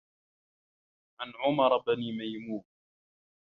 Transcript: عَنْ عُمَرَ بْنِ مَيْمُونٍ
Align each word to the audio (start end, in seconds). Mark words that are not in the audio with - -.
عَنْ 1.21 1.33
عُمَرَ 1.45 1.77
بْنِ 1.77 2.17
مَيْمُونٍ 2.17 2.63